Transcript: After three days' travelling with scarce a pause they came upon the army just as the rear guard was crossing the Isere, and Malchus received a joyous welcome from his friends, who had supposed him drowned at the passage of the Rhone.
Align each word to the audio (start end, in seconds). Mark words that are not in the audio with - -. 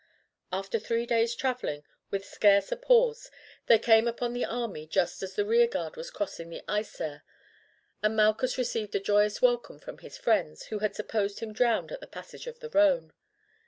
After 0.51 0.79
three 0.79 1.05
days' 1.05 1.35
travelling 1.35 1.83
with 2.09 2.25
scarce 2.25 2.71
a 2.71 2.75
pause 2.75 3.29
they 3.67 3.77
came 3.77 4.07
upon 4.07 4.33
the 4.33 4.43
army 4.45 4.87
just 4.87 5.21
as 5.21 5.35
the 5.35 5.45
rear 5.45 5.67
guard 5.67 5.95
was 5.95 6.09
crossing 6.09 6.49
the 6.49 6.63
Isere, 6.67 7.21
and 8.01 8.15
Malchus 8.15 8.57
received 8.57 8.95
a 8.95 8.99
joyous 8.99 9.43
welcome 9.43 9.77
from 9.79 9.99
his 9.99 10.17
friends, 10.17 10.63
who 10.73 10.79
had 10.79 10.95
supposed 10.95 11.39
him 11.39 11.53
drowned 11.53 11.91
at 11.91 11.99
the 11.99 12.07
passage 12.07 12.47
of 12.47 12.61
the 12.61 12.71
Rhone. 12.71 13.13